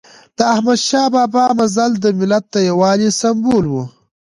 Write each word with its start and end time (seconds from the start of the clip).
د 0.37 0.39
احمد 0.53 0.79
شاه 0.87 1.07
بابا 1.15 1.45
مزل 1.59 1.91
د 1.99 2.05
ملت 2.19 2.43
د 2.51 2.55
یووالي 2.69 3.09
سمبول 3.19 3.65
و. 3.69 3.73